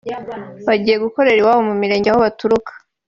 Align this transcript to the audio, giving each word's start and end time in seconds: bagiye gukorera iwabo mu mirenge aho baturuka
bagiye 0.67 0.97
gukorera 1.05 1.39
iwabo 1.41 1.61
mu 1.69 1.75
mirenge 1.81 2.07
aho 2.09 2.19
baturuka 2.25 2.71